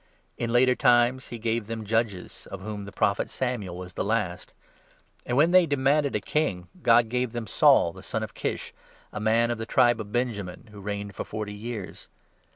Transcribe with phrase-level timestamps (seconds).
[0.35, 4.03] In later times he gave 20 them Judges, of whom the Prophet Samuel was the
[4.03, 4.51] last.
[5.27, 8.73] And, 21 when they demanded a king, God gave them Saul the son of Kish,
[9.13, 12.07] a man of the tribe of Benjamin, who reigned for forty years.